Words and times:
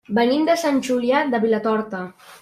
Venim 0.17 0.45
de 0.47 0.55
Sant 0.61 0.79
Julià 0.87 1.21
de 1.33 1.41
Vilatorta. 1.43 2.01